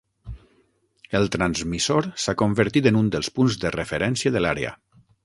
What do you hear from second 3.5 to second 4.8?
de referència de l'àrea.